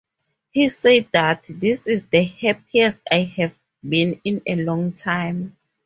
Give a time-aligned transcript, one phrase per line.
[0.49, 3.55] He said that, This is the happiest I have
[3.87, 5.55] been in a long time.